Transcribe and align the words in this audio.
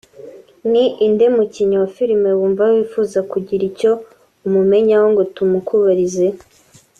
Ni 0.71 0.83
inde 1.05 1.25
mukinnyi 1.35 1.77
wa 1.81 1.89
filime 1.95 2.29
wumva 2.37 2.63
wifuza 2.73 3.19
kugira 3.31 3.63
icyo 3.69 3.91
umenyaho 4.47 5.05
ngo 5.13 5.23
tumukubarize 5.35 6.27